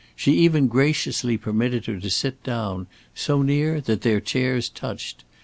[0.15, 5.23] She even graciously permitted her to sit down, so near that their chairs touched.